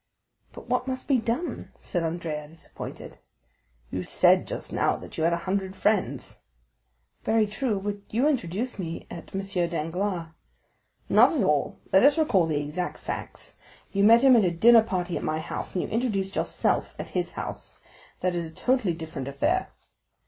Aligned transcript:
"But 0.51 0.67
what 0.67 0.87
must 0.87 1.07
be 1.07 1.19
done?" 1.19 1.71
said 1.79 2.01
Andrea, 2.01 2.47
disappointed. 2.47 3.19
"You 3.91 4.01
said 4.01 4.47
just 4.47 4.73
now 4.73 4.95
that 4.97 5.15
you 5.15 5.23
had 5.23 5.31
a 5.33 5.37
hundred 5.45 5.75
friends." 5.75 6.39
"Very 7.23 7.45
true, 7.45 7.79
but 7.79 7.97
you 8.09 8.27
introduced 8.27 8.79
me 8.79 9.05
at 9.11 9.35
M. 9.35 9.41
Danglars'." 9.69 10.29
"Not 11.07 11.33
at 11.37 11.43
all! 11.43 11.77
Let 11.93 12.01
us 12.03 12.17
recall 12.17 12.47
the 12.47 12.59
exact 12.59 12.97
facts. 12.97 13.59
You 13.91 14.03
met 14.03 14.23
him 14.23 14.35
at 14.35 14.43
a 14.43 14.49
dinner 14.49 14.81
party 14.81 15.17
at 15.17 15.23
my 15.23 15.39
house, 15.39 15.75
and 15.75 15.83
you 15.83 15.89
introduced 15.89 16.35
yourself 16.35 16.95
at 16.97 17.09
his 17.09 17.33
house; 17.33 17.77
that 18.21 18.33
is 18.33 18.47
a 18.47 18.55
totally 18.55 18.95
different 18.95 19.27
affair." 19.27 19.69